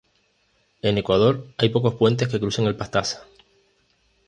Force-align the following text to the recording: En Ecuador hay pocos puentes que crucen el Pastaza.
En 0.81 0.97
Ecuador 0.97 1.45
hay 1.59 1.69
pocos 1.69 1.93
puentes 1.93 2.27
que 2.27 2.39
crucen 2.39 2.65
el 2.65 2.75
Pastaza. 2.75 3.23